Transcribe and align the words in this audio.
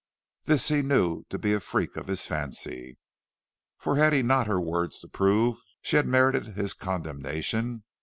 This 0.45 0.69
he 0.69 0.81
knew 0.81 1.25
to 1.29 1.37
be 1.37 1.53
a 1.53 1.59
freak 1.59 1.95
of 1.95 2.07
his 2.07 2.25
fancy, 2.25 2.97
for 3.77 3.97
had 3.97 4.13
he 4.13 4.23
not 4.23 4.47
her 4.47 4.59
words 4.59 4.99
to 5.01 5.07
prove 5.07 5.61
she 5.83 5.95
had 5.95 6.07
merited 6.07 6.57
his 6.57 6.73
condemnation? 6.73 7.83